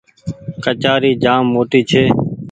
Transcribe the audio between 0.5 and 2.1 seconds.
ڪچآري جآم موٽي ڇي۔